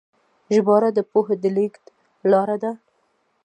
[0.55, 1.85] ژباړه د پوهې د لیږد
[2.31, 2.71] لاره ده.